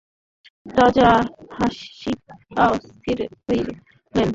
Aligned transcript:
রাজা 0.79 1.09
হাসিয়া 1.57 2.33
অস্থির 2.67 3.19
হইলেন। 3.45 3.77